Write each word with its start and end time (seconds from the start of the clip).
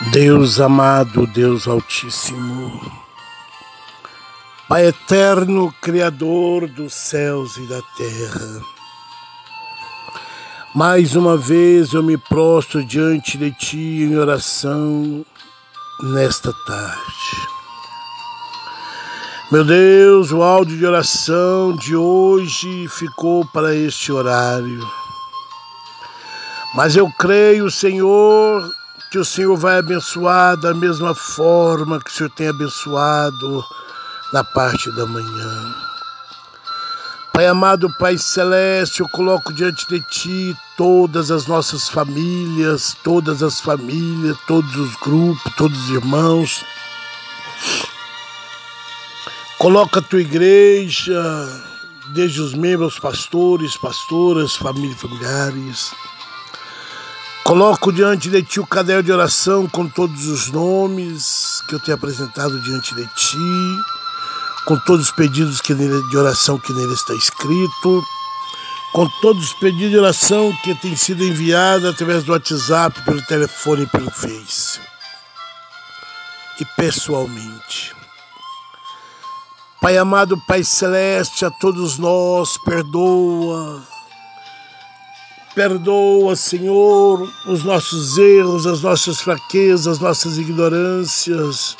Deus 0.00 0.60
amado, 0.60 1.26
Deus 1.26 1.66
Altíssimo, 1.66 2.80
Pai 4.68 4.86
eterno, 4.86 5.74
Criador 5.82 6.68
dos 6.68 6.94
céus 6.94 7.56
e 7.56 7.62
da 7.62 7.82
terra. 7.96 8.62
Mais 10.72 11.16
uma 11.16 11.36
vez 11.36 11.92
eu 11.92 12.02
me 12.04 12.16
prostro 12.16 12.84
diante 12.84 13.36
de 13.36 13.50
Ti 13.50 14.04
em 14.04 14.16
oração 14.16 15.26
nesta 16.14 16.52
tarde. 16.64 17.48
Meu 19.50 19.64
Deus, 19.64 20.30
o 20.30 20.44
áudio 20.44 20.78
de 20.78 20.86
oração 20.86 21.74
de 21.74 21.96
hoje 21.96 22.86
ficou 22.88 23.44
para 23.46 23.74
este 23.74 24.12
horário. 24.12 24.88
Mas 26.72 26.94
eu 26.94 27.10
creio, 27.18 27.68
Senhor, 27.68 28.77
que 29.10 29.18
o 29.18 29.24
Senhor 29.24 29.56
vai 29.56 29.78
abençoar 29.78 30.56
da 30.56 30.74
mesma 30.74 31.14
forma 31.14 32.00
que 32.00 32.10
o 32.10 32.12
Senhor 32.12 32.30
tem 32.30 32.48
abençoado 32.48 33.64
na 34.32 34.44
parte 34.44 34.90
da 34.92 35.06
manhã. 35.06 35.74
Pai 37.32 37.46
amado, 37.46 37.88
Pai 37.98 38.18
celeste, 38.18 39.00
eu 39.00 39.08
coloco 39.08 39.52
diante 39.52 39.86
de 39.88 40.00
Ti 40.00 40.56
todas 40.76 41.30
as 41.30 41.46
nossas 41.46 41.88
famílias, 41.88 42.96
todas 43.02 43.42
as 43.42 43.60
famílias, 43.60 44.36
todos 44.46 44.74
os 44.76 44.94
grupos, 44.96 45.52
todos 45.56 45.78
os 45.84 45.90
irmãos. 45.90 46.64
Coloca 49.58 50.00
a 50.00 50.02
Tua 50.02 50.20
igreja, 50.20 51.22
desde 52.08 52.40
os 52.40 52.54
membros, 52.54 52.98
pastores, 52.98 53.76
pastoras, 53.76 54.56
famílias, 54.56 55.00
familiares. 55.00 55.92
Coloco 57.48 57.90
diante 57.90 58.28
de 58.28 58.42
ti 58.42 58.60
o 58.60 58.66
caderno 58.66 59.02
de 59.02 59.10
oração 59.10 59.66
com 59.66 59.88
todos 59.88 60.26
os 60.26 60.50
nomes 60.50 61.62
que 61.66 61.76
eu 61.76 61.80
tenho 61.80 61.94
apresentado 61.94 62.60
diante 62.60 62.94
de 62.94 63.06
ti, 63.14 63.38
com 64.66 64.76
todos 64.80 65.06
os 65.06 65.12
pedidos 65.12 65.58
que 65.58 65.72
nele, 65.72 66.06
de 66.10 66.16
oração 66.18 66.58
que 66.58 66.74
nele 66.74 66.92
está 66.92 67.14
escrito, 67.14 68.04
com 68.92 69.08
todos 69.22 69.44
os 69.44 69.52
pedidos 69.54 69.92
de 69.92 69.98
oração 69.98 70.54
que 70.62 70.74
têm 70.74 70.94
sido 70.94 71.24
enviados 71.24 71.88
através 71.88 72.22
do 72.22 72.32
WhatsApp, 72.32 73.00
pelo 73.06 73.22
telefone 73.22 73.84
e 73.84 73.86
pelo 73.86 74.10
Face. 74.10 74.78
E 76.60 76.66
pessoalmente. 76.76 77.96
Pai 79.80 79.96
amado, 79.96 80.38
Pai 80.46 80.62
celeste, 80.62 81.46
a 81.46 81.50
todos 81.50 81.96
nós, 81.96 82.58
perdoa 82.58 83.82
Perdoa, 85.58 86.36
Senhor, 86.36 87.28
os 87.44 87.64
nossos 87.64 88.16
erros, 88.16 88.64
as 88.64 88.80
nossas 88.80 89.20
fraquezas, 89.20 89.88
as 89.88 89.98
nossas 89.98 90.38
ignorâncias, 90.38 91.76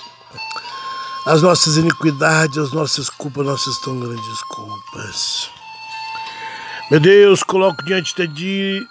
as 1.26 1.42
nossas 1.42 1.76
iniquidades, 1.76 2.58
as 2.58 2.72
nossas 2.72 3.08
culpas, 3.08 3.46
nossas 3.46 3.78
tão 3.78 4.00
grandes 4.00 4.42
culpas. 4.48 5.48
Meu 6.90 6.98
Deus, 6.98 7.44
coloco 7.44 7.84
diante 7.84 8.16
de 8.16 8.26
ti 8.34 8.88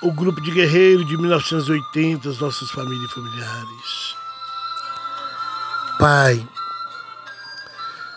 o 0.00 0.10
grupo 0.10 0.40
de 0.40 0.50
guerreiros 0.50 1.06
de 1.06 1.18
1980, 1.18 2.30
as 2.30 2.38
nossas 2.38 2.70
famílias 2.70 3.10
e 3.10 3.14
familiares. 3.14 4.16
Pai, 5.98 6.48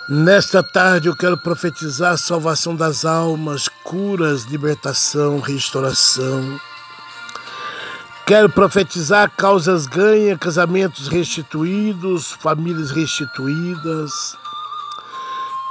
Nesta 0.08 0.62
tarde 0.62 1.08
eu 1.08 1.16
quero 1.16 1.36
profetizar 1.36 2.14
a 2.14 2.18
salvação 2.18 2.76
das 2.76 3.06
almas, 3.06 3.68
curas, 3.84 4.44
libertação, 4.44 5.40
restauração. 5.40 6.60
Quero 8.28 8.48
profetizar 8.48 9.32
causas 9.36 9.88
ganhas, 9.88 10.38
casamentos 10.38 11.08
restituídos, 11.08 12.34
famílias 12.34 12.92
restituídas. 12.92 14.38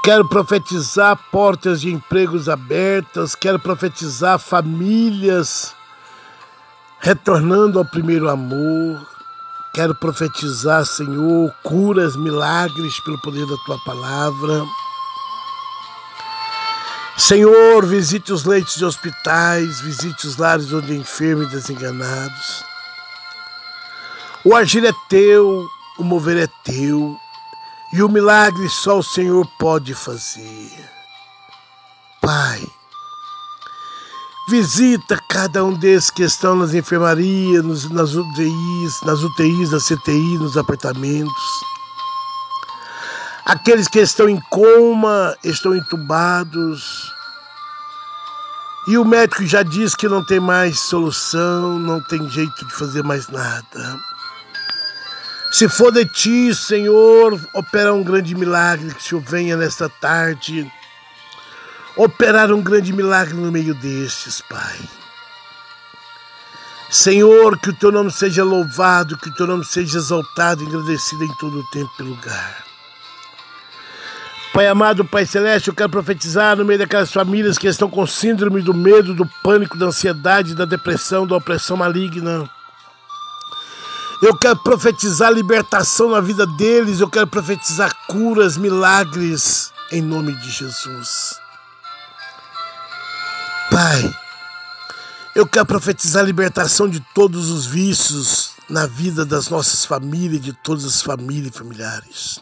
Quero 0.02 0.28
profetizar 0.28 1.16
portas 1.30 1.80
de 1.80 1.92
empregos 1.92 2.48
abertas. 2.48 3.36
Quero 3.36 3.60
profetizar 3.60 4.40
famílias 4.40 5.76
retornando 6.98 7.78
ao 7.78 7.84
primeiro 7.84 8.28
amor. 8.28 9.13
Quero 9.74 9.92
profetizar, 9.92 10.86
Senhor, 10.86 11.52
curas, 11.64 12.14
milagres 12.14 13.00
pelo 13.00 13.20
poder 13.20 13.44
da 13.44 13.56
tua 13.66 13.76
palavra. 13.84 14.64
Senhor, 17.18 17.84
visite 17.84 18.32
os 18.32 18.44
leitos 18.44 18.76
de 18.76 18.84
hospitais, 18.84 19.80
visite 19.80 20.28
os 20.28 20.36
lares 20.36 20.72
onde 20.72 20.92
há 20.92 20.94
enfermos 20.94 21.48
e 21.48 21.50
desenganados. 21.50 22.64
O 24.44 24.54
agir 24.54 24.84
é 24.84 24.92
teu, 25.08 25.66
o 25.98 26.04
mover 26.04 26.36
é 26.36 26.48
teu, 26.62 27.18
e 27.92 28.00
o 28.00 28.08
milagre 28.08 28.68
só 28.68 28.98
o 28.98 29.02
Senhor 29.02 29.44
pode 29.58 29.92
fazer. 29.92 30.70
Pai, 32.20 32.64
Visita 34.46 35.18
cada 35.34 35.64
um 35.64 35.72
desses 35.72 36.10
que 36.10 36.22
estão 36.22 36.54
nas 36.54 36.74
enfermarias, 36.74 37.64
nos, 37.64 37.90
nas 37.90 38.14
UTIs, 38.14 39.02
nas 39.02 39.20
UTIs, 39.20 39.72
nas 39.72 39.82
CTIs, 39.82 40.38
nos 40.38 40.56
apartamentos. 40.56 41.64
Aqueles 43.44 43.88
que 43.88 43.98
estão 43.98 44.28
em 44.28 44.40
coma, 44.50 45.36
estão 45.42 45.74
entubados. 45.74 47.12
E 48.86 48.96
o 48.96 49.04
médico 49.04 49.44
já 49.44 49.64
diz 49.64 49.96
que 49.96 50.06
não 50.06 50.24
tem 50.24 50.38
mais 50.38 50.78
solução, 50.78 51.80
não 51.80 52.00
tem 52.00 52.30
jeito 52.30 52.64
de 52.64 52.72
fazer 52.72 53.02
mais 53.02 53.26
nada. 53.26 53.98
Se 55.50 55.68
for 55.68 55.90
de 55.90 56.06
ti, 56.06 56.54
Senhor, 56.54 57.40
opera 57.54 57.92
um 57.92 58.04
grande 58.04 58.36
milagre, 58.36 58.94
que 58.94 59.00
o 59.00 59.02
Senhor 59.02 59.24
venha 59.24 59.56
nesta 59.56 59.88
tarde 59.88 60.70
operar 61.96 62.52
um 62.52 62.62
grande 62.62 62.92
milagre 62.92 63.34
no 63.34 63.50
meio 63.50 63.74
destes, 63.74 64.40
Pai. 64.48 65.03
Senhor, 66.90 67.58
que 67.58 67.70
o 67.70 67.74
teu 67.74 67.90
nome 67.90 68.10
seja 68.10 68.44
louvado, 68.44 69.16
que 69.18 69.28
o 69.28 69.34
teu 69.34 69.46
nome 69.46 69.64
seja 69.64 69.98
exaltado 69.98 70.62
e 70.62 70.66
agradecido 70.66 71.24
em 71.24 71.34
todo 71.34 71.58
o 71.58 71.70
tempo 71.70 71.90
e 71.98 72.02
lugar. 72.02 72.64
Pai 74.52 74.68
amado, 74.68 75.04
Pai 75.04 75.26
celeste, 75.26 75.68
eu 75.68 75.74
quero 75.74 75.90
profetizar 75.90 76.56
no 76.56 76.64
meio 76.64 76.78
daquelas 76.78 77.12
famílias 77.12 77.58
que 77.58 77.66
estão 77.66 77.90
com 77.90 78.06
síndrome 78.06 78.62
do 78.62 78.72
medo, 78.72 79.12
do 79.12 79.26
pânico, 79.42 79.76
da 79.76 79.86
ansiedade, 79.86 80.54
da 80.54 80.64
depressão, 80.64 81.26
da 81.26 81.36
opressão 81.36 81.76
maligna. 81.76 82.48
Eu 84.22 84.36
quero 84.36 84.56
profetizar 84.62 85.32
libertação 85.32 86.10
na 86.10 86.20
vida 86.20 86.46
deles, 86.46 87.00
eu 87.00 87.10
quero 87.10 87.26
profetizar 87.26 87.92
curas, 88.06 88.56
milagres, 88.56 89.72
em 89.90 90.00
nome 90.00 90.32
de 90.36 90.50
Jesus. 90.50 91.40
Pai, 93.72 94.14
eu 95.34 95.46
quero 95.46 95.66
profetizar 95.66 96.22
a 96.22 96.26
libertação 96.26 96.88
de 96.88 97.00
todos 97.12 97.50
os 97.50 97.66
vícios 97.66 98.52
na 98.68 98.86
vida 98.86 99.26
das 99.26 99.48
nossas 99.48 99.84
famílias, 99.84 100.40
de 100.40 100.52
todas 100.52 100.84
as 100.84 101.02
famílias 101.02 101.54
e 101.54 101.58
familiares. 101.58 102.38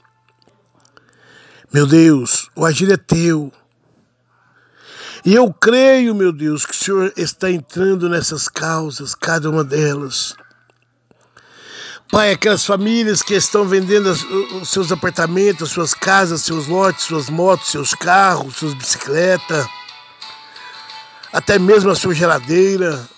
Meu 1.72 1.86
Deus, 1.86 2.50
o 2.54 2.66
agir 2.66 2.92
é 2.92 2.98
teu. 2.98 3.50
E 5.24 5.34
eu 5.34 5.52
creio, 5.54 6.14
meu 6.14 6.32
Deus, 6.32 6.66
que 6.66 6.72
o 6.72 6.76
Senhor 6.76 7.12
está 7.16 7.50
entrando 7.50 8.10
nessas 8.10 8.46
causas, 8.46 9.14
cada 9.14 9.48
uma 9.48 9.64
delas. 9.64 10.34
Pai, 12.10 12.32
aquelas 12.32 12.66
famílias 12.66 13.22
que 13.22 13.32
estão 13.32 13.64
vendendo 13.64 14.10
os 14.60 14.68
seus 14.68 14.92
apartamentos, 14.92 15.70
suas 15.70 15.94
casas, 15.94 16.42
seus 16.42 16.66
lotes, 16.66 17.04
suas 17.04 17.30
motos, 17.30 17.70
seus 17.70 17.94
carros, 17.94 18.56
suas 18.56 18.74
bicicletas 18.74 19.66
até 21.32 21.58
mesmo 21.58 21.90
a 21.90 21.96
sua 21.96 22.14
geladeira. 22.14 23.08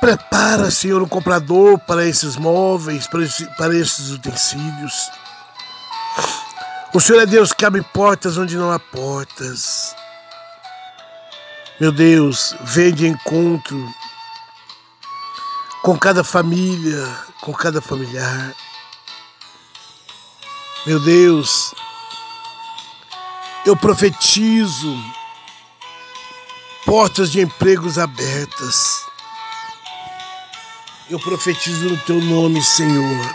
Prepara, 0.00 0.70
Senhor, 0.70 1.02
um 1.02 1.08
comprador 1.08 1.78
para 1.80 2.06
esses 2.06 2.36
móveis, 2.36 3.06
para 3.06 3.74
esses 3.74 4.10
utensílios. 4.10 5.10
O 6.92 7.00
Senhor 7.00 7.22
é 7.22 7.26
Deus 7.26 7.52
que 7.52 7.64
abre 7.64 7.82
portas 7.82 8.38
onde 8.38 8.56
não 8.56 8.70
há 8.70 8.78
portas. 8.78 9.94
Meu 11.80 11.90
Deus, 11.90 12.54
vem 12.62 12.94
de 12.94 13.08
encontro 13.08 13.92
com 15.82 15.98
cada 15.98 16.22
família, 16.22 17.04
com 17.40 17.52
cada 17.52 17.80
familiar. 17.80 18.54
Meu 20.86 21.00
Deus, 21.00 21.74
eu 23.66 23.76
profetizo 23.76 24.96
portas 26.84 27.30
de 27.32 27.40
empregos 27.40 27.98
abertas. 27.98 29.02
Eu 31.10 31.18
profetizo 31.18 31.88
no 31.88 31.96
teu 31.98 32.20
nome, 32.20 32.62
Senhor. 32.62 33.34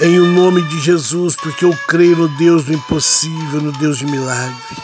Em 0.00 0.18
o 0.18 0.26
nome 0.26 0.62
de 0.62 0.80
Jesus, 0.80 1.36
porque 1.36 1.64
eu 1.64 1.76
creio 1.86 2.16
no 2.16 2.28
Deus 2.36 2.64
do 2.64 2.72
impossível, 2.72 3.60
no 3.60 3.72
Deus 3.72 3.98
de 3.98 4.06
milagre. 4.06 4.76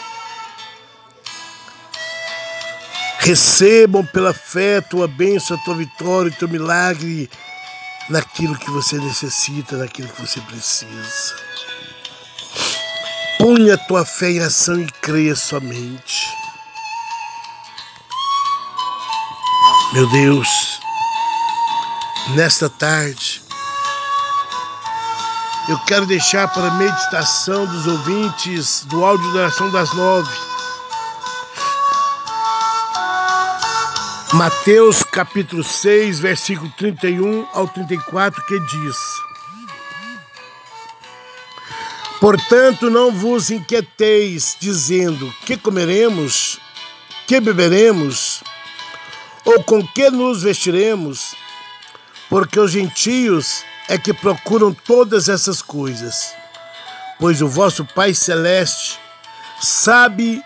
Recebam 3.20 4.04
pela 4.06 4.32
fé 4.32 4.80
tua 4.80 5.08
bênção, 5.08 5.56
a 5.56 5.64
tua 5.64 5.74
vitória, 5.74 6.30
o 6.30 6.34
teu 6.34 6.48
milagre 6.48 7.28
naquilo 8.08 8.56
que 8.56 8.70
você 8.70 8.96
necessita, 8.98 9.76
naquilo 9.76 10.08
que 10.08 10.22
você 10.22 10.40
precisa. 10.42 11.36
Ponha 13.38 13.74
a 13.74 13.78
tua 13.78 14.04
fé 14.04 14.30
em 14.30 14.40
ação 14.40 14.80
e 14.80 14.86
creia 15.00 15.34
somente. 15.34 16.37
Meu 19.90 20.06
Deus, 20.10 20.80
nesta 22.34 22.68
tarde, 22.68 23.40
eu 25.66 25.78
quero 25.86 26.04
deixar 26.04 26.46
para 26.48 26.68
a 26.68 26.74
meditação 26.74 27.64
dos 27.64 27.86
ouvintes 27.86 28.84
do 28.84 29.02
áudio 29.02 29.32
da 29.32 29.40
oração 29.40 29.70
das 29.70 29.90
nove. 29.94 30.30
Mateus 34.34 35.02
capítulo 35.02 35.64
6, 35.64 36.20
versículo 36.20 36.70
31 36.76 37.48
ao 37.54 37.66
34, 37.66 38.44
que 38.44 38.60
diz: 38.60 38.96
Portanto, 42.20 42.90
não 42.90 43.10
vos 43.10 43.50
inquieteis, 43.50 44.54
dizendo: 44.60 45.32
que 45.46 45.56
comeremos, 45.56 46.60
que 47.26 47.40
beberemos, 47.40 48.42
ou 49.48 49.64
com 49.64 49.82
que 49.82 50.10
nos 50.10 50.42
vestiremos, 50.42 51.34
porque 52.28 52.60
os 52.60 52.70
gentios 52.70 53.64
é 53.88 53.96
que 53.96 54.12
procuram 54.12 54.74
todas 54.74 55.26
essas 55.26 55.62
coisas, 55.62 56.34
pois 57.18 57.40
o 57.40 57.48
vosso 57.48 57.82
Pai 57.94 58.12
Celeste 58.12 59.00
sabe 59.58 60.42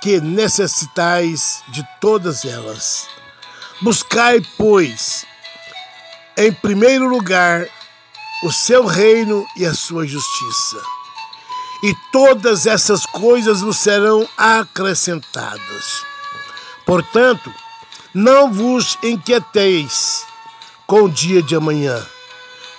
que 0.00 0.22
necessitais 0.22 1.62
de 1.68 1.86
todas 2.00 2.46
elas. 2.46 3.06
Buscai, 3.82 4.40
pois, 4.56 5.26
em 6.38 6.50
primeiro 6.50 7.06
lugar, 7.08 7.66
o 8.42 8.50
seu 8.50 8.86
reino 8.86 9.46
e 9.54 9.66
a 9.66 9.74
sua 9.74 10.06
justiça. 10.06 10.82
E 11.82 11.94
todas 12.10 12.66
essas 12.66 13.04
coisas 13.04 13.60
vos 13.60 13.76
serão 13.76 14.26
acrescentadas. 14.38 16.09
Portanto, 16.90 17.54
não 18.12 18.52
vos 18.52 18.98
inquieteis 19.00 20.26
com 20.88 21.02
o 21.02 21.08
dia 21.08 21.40
de 21.40 21.54
amanhã, 21.54 22.04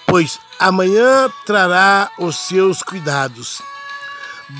pois 0.06 0.38
amanhã 0.60 1.32
trará 1.46 2.12
os 2.20 2.36
seus 2.36 2.84
cuidados. 2.84 3.62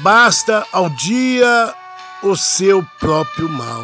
Basta 0.02 0.66
ao 0.72 0.90
dia 0.92 1.76
o 2.24 2.34
seu 2.34 2.82
próprio 2.98 3.50
mal. 3.50 3.84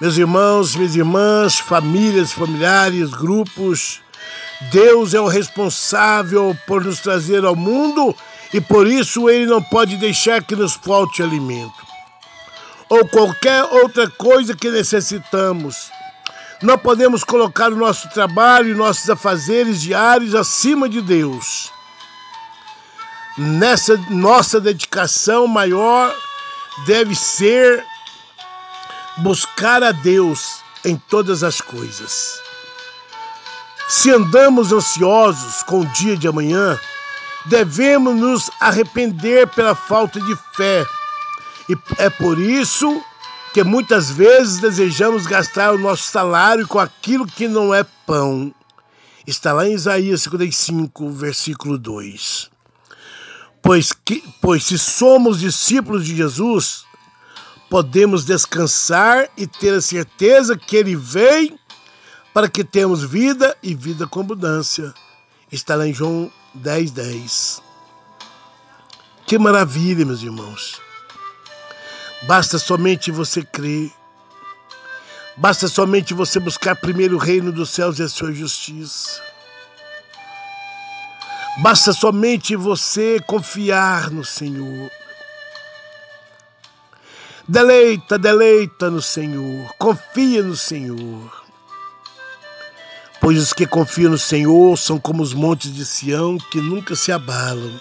Meus 0.00 0.16
irmãos, 0.16 0.76
minhas 0.76 0.94
irmãs, 0.94 1.58
famílias, 1.58 2.30
familiares, 2.30 3.10
grupos, 3.10 4.00
Deus 4.70 5.14
é 5.14 5.20
o 5.20 5.26
responsável 5.26 6.56
por 6.64 6.84
nos 6.84 7.00
trazer 7.00 7.44
ao 7.44 7.56
mundo 7.56 8.14
e 8.54 8.60
por 8.60 8.86
isso 8.86 9.28
ele 9.28 9.46
não 9.46 9.60
pode 9.60 9.96
deixar 9.96 10.44
que 10.44 10.54
nos 10.54 10.74
falte 10.74 11.24
alimento 11.24 11.89
ou 12.90 13.06
qualquer 13.06 13.62
outra 13.64 14.10
coisa 14.10 14.54
que 14.54 14.68
necessitamos. 14.68 15.90
Não 16.60 16.76
podemos 16.76 17.24
colocar 17.24 17.72
o 17.72 17.76
nosso 17.76 18.10
trabalho 18.10 18.70
e 18.70 18.74
nossos 18.74 19.08
afazeres 19.08 19.80
diários 19.80 20.34
acima 20.34 20.88
de 20.88 21.00
Deus. 21.00 21.72
Nessa 23.38 23.96
nossa 24.10 24.60
dedicação 24.60 25.46
maior 25.46 26.14
deve 26.84 27.14
ser 27.14 27.82
buscar 29.18 29.82
a 29.82 29.92
Deus 29.92 30.60
em 30.84 30.96
todas 30.96 31.42
as 31.42 31.60
coisas. 31.60 32.40
Se 33.88 34.10
andamos 34.10 34.72
ansiosos 34.72 35.62
com 35.62 35.80
o 35.80 35.86
dia 35.86 36.16
de 36.16 36.28
amanhã, 36.28 36.78
devemos 37.46 38.14
nos 38.16 38.50
arrepender 38.60 39.48
pela 39.48 39.74
falta 39.74 40.20
de 40.20 40.36
fé. 40.54 40.84
E 41.70 41.78
é 41.98 42.10
por 42.10 42.36
isso 42.36 43.00
que 43.54 43.62
muitas 43.62 44.10
vezes 44.10 44.58
desejamos 44.58 45.24
gastar 45.24 45.72
o 45.72 45.78
nosso 45.78 46.02
salário 46.02 46.66
com 46.66 46.80
aquilo 46.80 47.24
que 47.24 47.46
não 47.46 47.72
é 47.72 47.84
pão. 48.04 48.52
Está 49.24 49.52
lá 49.52 49.68
em 49.68 49.74
Isaías 49.74 50.22
55, 50.22 51.10
versículo 51.10 51.78
2. 51.78 52.50
Pois, 53.62 53.92
que, 53.92 54.20
pois 54.40 54.64
se 54.64 54.76
somos 54.76 55.38
discípulos 55.38 56.04
de 56.04 56.16
Jesus, 56.16 56.84
podemos 57.68 58.24
descansar 58.24 59.28
e 59.36 59.46
ter 59.46 59.74
a 59.74 59.80
certeza 59.80 60.56
que 60.56 60.74
Ele 60.74 60.96
vem 60.96 61.56
para 62.34 62.48
que 62.48 62.64
tenhamos 62.64 63.04
vida 63.04 63.56
e 63.62 63.76
vida 63.76 64.08
com 64.08 64.18
abundância. 64.18 64.92
Está 65.52 65.76
lá 65.76 65.86
em 65.86 65.94
João 65.94 66.32
10, 66.52 66.90
10. 66.90 67.62
Que 69.24 69.38
maravilha, 69.38 70.04
meus 70.04 70.20
irmãos. 70.20 70.89
Basta 72.22 72.58
somente 72.58 73.10
você 73.10 73.42
crer. 73.42 73.90
Basta 75.36 75.68
somente 75.68 76.12
você 76.12 76.38
buscar 76.38 76.76
primeiro 76.76 77.16
o 77.16 77.18
reino 77.18 77.50
dos 77.50 77.70
céus 77.70 77.98
e 77.98 78.02
a 78.02 78.08
sua 78.08 78.32
justiça. 78.32 79.22
Basta 81.62 81.92
somente 81.92 82.54
você 82.54 83.18
confiar 83.26 84.10
no 84.10 84.24
Senhor. 84.24 84.90
Deleita, 87.48 88.18
deleita 88.18 88.90
no 88.90 89.00
Senhor. 89.00 89.72
Confia 89.78 90.42
no 90.42 90.56
Senhor. 90.56 91.42
Pois 93.20 93.38
os 93.38 93.52
que 93.52 93.66
confiam 93.66 94.12
no 94.12 94.18
Senhor 94.18 94.78
são 94.78 94.98
como 94.98 95.22
os 95.22 95.34
montes 95.34 95.74
de 95.74 95.84
Sião 95.84 96.38
que 96.50 96.60
nunca 96.60 96.94
se 96.94 97.12
abalam, 97.12 97.80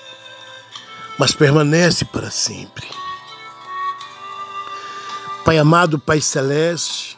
mas 1.17 1.33
permanece 1.33 2.03
para 2.03 2.29
sempre. 2.29 2.87
Pai 5.49 5.57
amado, 5.57 5.97
Pai 5.97 6.21
celeste, 6.21 7.17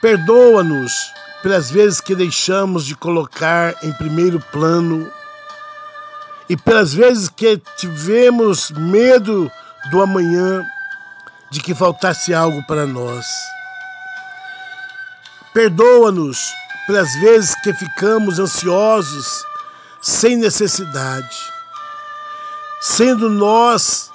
perdoa-nos 0.00 0.92
pelas 1.40 1.70
vezes 1.70 2.00
que 2.00 2.16
deixamos 2.16 2.84
de 2.84 2.96
colocar 2.96 3.76
em 3.80 3.92
primeiro 3.92 4.40
plano 4.50 5.08
e 6.48 6.56
pelas 6.56 6.92
vezes 6.92 7.28
que 7.28 7.62
tivemos 7.76 8.72
medo 8.72 9.48
do 9.92 10.02
amanhã, 10.02 10.66
de 11.48 11.60
que 11.60 11.76
faltasse 11.76 12.34
algo 12.34 12.60
para 12.66 12.88
nós. 12.88 13.24
Perdoa-nos 15.54 16.52
pelas 16.88 17.14
vezes 17.20 17.54
que 17.62 17.72
ficamos 17.72 18.40
ansiosos 18.40 19.44
sem 20.00 20.36
necessidade, 20.36 21.38
sendo 22.80 23.30
nós 23.30 24.11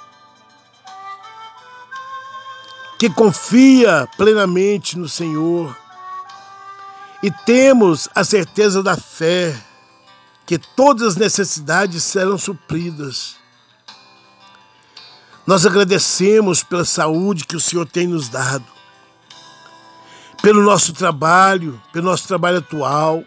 que 2.98 3.08
confia 3.08 4.08
plenamente 4.16 4.98
no 4.98 5.08
Senhor 5.08 5.76
e 7.22 7.30
temos 7.30 8.08
a 8.14 8.24
certeza 8.24 8.82
da 8.82 8.96
fé 8.96 9.56
que 10.44 10.58
todas 10.58 11.08
as 11.08 11.16
necessidades 11.16 12.02
serão 12.02 12.36
supridas. 12.36 13.36
Nós 15.46 15.64
agradecemos 15.64 16.62
pela 16.62 16.84
saúde 16.84 17.44
que 17.44 17.56
o 17.56 17.60
Senhor 17.60 17.86
tem 17.86 18.06
nos 18.06 18.28
dado, 18.28 18.64
pelo 20.42 20.62
nosso 20.62 20.92
trabalho, 20.92 21.80
pelo 21.92 22.06
nosso 22.06 22.26
trabalho 22.26 22.58
atual, 22.58 23.22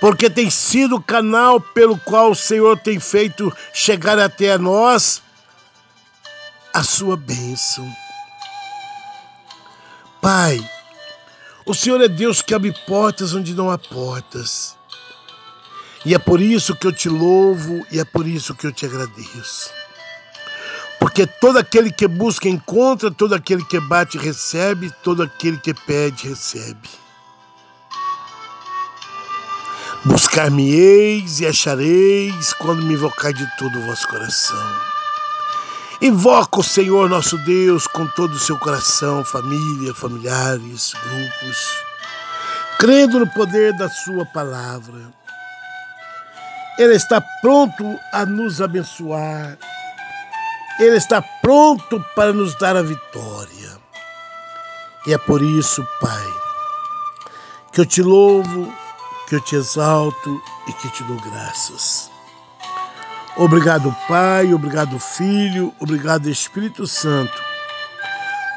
porque 0.00 0.30
tem 0.30 0.48
sido 0.48 0.96
o 0.96 1.02
canal 1.02 1.60
pelo 1.60 1.98
qual 1.98 2.30
o 2.30 2.36
Senhor 2.36 2.78
tem 2.78 2.98
feito 2.98 3.54
chegar 3.74 4.18
até 4.18 4.52
a 4.52 4.58
nós 4.58 5.22
a 6.74 6.82
sua 6.82 7.16
bênção. 7.16 7.86
Pai, 10.20 10.62
o 11.66 11.74
Senhor 11.74 12.00
é 12.00 12.08
Deus 12.08 12.42
que 12.42 12.54
abre 12.54 12.72
portas 12.86 13.34
onde 13.34 13.54
não 13.54 13.70
há 13.70 13.78
portas. 13.78 14.76
E 16.04 16.14
é 16.14 16.18
por 16.18 16.40
isso 16.40 16.74
que 16.74 16.86
eu 16.86 16.92
te 16.92 17.08
louvo 17.08 17.84
e 17.90 17.98
é 18.00 18.04
por 18.04 18.26
isso 18.26 18.54
que 18.54 18.66
eu 18.66 18.72
te 18.72 18.86
agradeço. 18.86 19.70
Porque 20.98 21.26
todo 21.26 21.58
aquele 21.58 21.90
que 21.90 22.06
busca 22.06 22.48
encontra, 22.48 23.10
todo 23.10 23.34
aquele 23.34 23.64
que 23.64 23.80
bate 23.80 24.18
recebe, 24.18 24.92
todo 25.02 25.22
aquele 25.22 25.58
que 25.58 25.74
pede 25.74 26.28
recebe. 26.28 26.88
Buscar-me-eis 30.04 31.40
e 31.40 31.46
achareis 31.46 32.52
quando 32.54 32.82
me 32.82 32.94
invocar 32.94 33.32
de 33.32 33.46
todo 33.58 33.78
o 33.78 33.82
vosso 33.82 34.08
coração. 34.08 34.99
Invoca 36.02 36.60
o 36.60 36.64
Senhor 36.64 37.10
nosso 37.10 37.36
Deus 37.44 37.86
com 37.86 38.06
todo 38.06 38.32
o 38.32 38.38
seu 38.38 38.58
coração, 38.58 39.22
família, 39.22 39.94
familiares, 39.94 40.94
grupos, 40.94 41.84
crendo 42.78 43.20
no 43.20 43.26
poder 43.26 43.76
da 43.76 43.86
Sua 43.90 44.24
palavra. 44.24 45.12
Ele 46.78 46.94
está 46.94 47.20
pronto 47.42 47.84
a 48.14 48.24
nos 48.24 48.62
abençoar 48.62 49.58
Ele 50.78 50.96
está 50.96 51.20
pronto 51.20 52.02
para 52.14 52.32
nos 52.32 52.54
dar 52.54 52.76
a 52.76 52.82
vitória. 52.82 53.78
E 55.06 55.12
é 55.12 55.18
por 55.18 55.42
isso, 55.42 55.86
Pai, 56.00 56.34
que 57.74 57.82
eu 57.82 57.86
te 57.86 58.02
louvo, 58.02 58.72
que 59.28 59.34
eu 59.34 59.40
te 59.42 59.54
exalto 59.54 60.42
e 60.66 60.72
que 60.72 60.88
te 60.88 61.04
dou 61.04 61.20
graças. 61.20 62.09
Obrigado, 63.40 63.96
Pai, 64.06 64.52
obrigado, 64.52 64.98
Filho, 64.98 65.74
obrigado, 65.80 66.28
Espírito 66.28 66.86
Santo, 66.86 67.32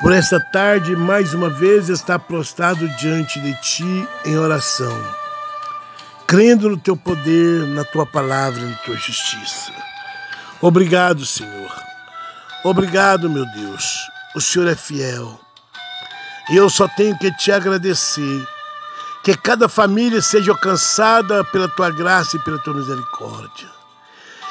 por 0.01 0.11
esta 0.11 0.41
tarde 0.51 0.93
mais 0.93 1.33
uma 1.33 1.49
vez 1.49 1.87
estar 1.87 2.19
prostrado 2.19 2.85
diante 2.97 3.39
de 3.39 3.53
Ti 3.61 4.07
em 4.25 4.37
oração, 4.37 4.93
crendo 6.27 6.69
no 6.69 6.75
Teu 6.75 6.97
poder, 6.97 7.65
na 7.67 7.85
Tua 7.85 8.05
palavra 8.05 8.59
e 8.59 8.65
na 8.65 8.75
Tua 8.79 8.97
justiça. 8.97 9.71
Obrigado, 10.59 11.25
Senhor. 11.25 11.71
Obrigado, 12.65 13.29
meu 13.29 13.45
Deus. 13.53 13.97
O 14.35 14.41
Senhor 14.41 14.67
é 14.67 14.75
fiel. 14.75 15.39
E 16.49 16.57
eu 16.57 16.69
só 16.69 16.89
tenho 16.89 17.17
que 17.17 17.31
te 17.31 17.53
agradecer. 17.53 18.45
Que 19.23 19.33
cada 19.37 19.69
família 19.69 20.21
seja 20.21 20.51
alcançada 20.51 21.41
pela 21.45 21.69
tua 21.69 21.89
graça 21.89 22.35
e 22.35 22.39
pela 22.39 22.59
tua 22.59 22.73
misericórdia. 22.73 23.82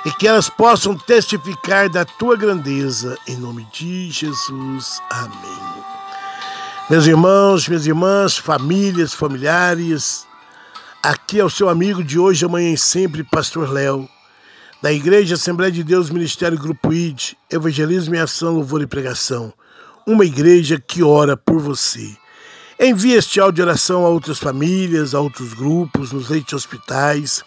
E 0.05 0.11
que 0.13 0.27
elas 0.27 0.49
possam 0.49 0.97
testificar 0.97 1.89
da 1.89 2.05
tua 2.05 2.37
grandeza. 2.37 3.17
Em 3.29 3.37
nome 3.37 3.67
de 3.73 4.11
Jesus. 4.11 5.01
Amém. 5.11 5.85
Meus 6.91 7.07
irmãos, 7.07 7.69
minhas 7.69 7.87
irmãs, 7.87 8.37
famílias, 8.37 9.15
familiares, 9.15 10.27
aqui 11.03 11.39
é 11.41 11.45
o 11.45 11.51
seu 11.51 11.69
amigo 11.69 12.03
de 12.03 12.19
hoje, 12.19 12.45
amanhã 12.45 12.73
e 12.73 12.79
sempre, 12.79 13.23
Pastor 13.23 13.71
Léo, 13.71 14.09
da 14.83 14.93
Igreja 14.93 15.37
Assembleia 15.37 15.71
de 15.71 15.85
Deus, 15.85 16.11
Ministério 16.11 16.59
Grupo 16.59 16.93
ID, 16.93 17.35
Evangelismo 17.51 18.15
e 18.15 18.19
Ação, 18.19 18.55
Louvor 18.55 18.83
e 18.83 18.87
Pregação 18.87 19.55
uma 20.07 20.25
igreja 20.25 20.81
que 20.81 21.03
ora 21.03 21.37
por 21.37 21.61
você. 21.61 22.17
Envie 22.81 23.13
este 23.13 23.39
áudio 23.39 23.57
de 23.57 23.63
oração 23.63 24.05
a 24.05 24.09
outras 24.09 24.39
famílias, 24.39 25.15
a 25.15 25.21
outros 25.21 25.53
grupos, 25.55 26.13
nos 26.13 26.29
leitos 26.29 26.51
de 26.51 26.57
hospitais, 26.57 27.45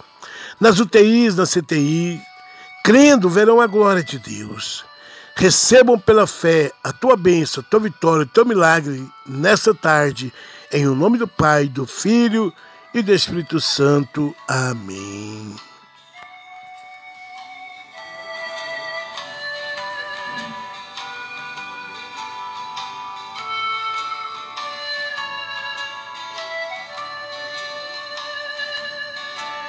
nas 0.59 0.79
UTIs, 0.79 1.35
na 1.35 1.45
CTI. 1.45 2.19
Crendo, 2.85 3.31
verão 3.31 3.59
a 3.59 3.65
glória 3.65 4.03
de 4.03 4.19
Deus. 4.19 4.85
Recebam 5.35 5.97
pela 5.97 6.27
fé 6.27 6.71
a 6.83 6.93
tua 6.93 7.17
bênção, 7.17 7.63
a 7.65 7.67
tua 7.67 7.79
vitória, 7.79 8.21
o 8.21 8.27
teu 8.27 8.45
milagre 8.45 9.03
nesta 9.25 9.73
tarde, 9.73 10.31
em 10.71 10.87
o 10.87 10.93
nome 10.93 11.17
do 11.17 11.27
Pai, 11.27 11.65
do 11.65 11.87
Filho 11.87 12.53
e 12.93 13.01
do 13.01 13.11
Espírito 13.11 13.59
Santo. 13.59 14.35
Amém. 14.47 15.55